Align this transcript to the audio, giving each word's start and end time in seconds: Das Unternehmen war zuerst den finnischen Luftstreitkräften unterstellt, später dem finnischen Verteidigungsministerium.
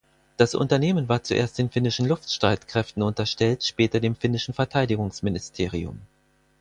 Das 0.37 0.55
Unternehmen 0.55 1.09
war 1.09 1.21
zuerst 1.21 1.59
den 1.59 1.69
finnischen 1.69 2.07
Luftstreitkräften 2.07 3.03
unterstellt, 3.03 3.63
später 3.63 3.99
dem 3.99 4.15
finnischen 4.15 4.55
Verteidigungsministerium. 4.55 6.01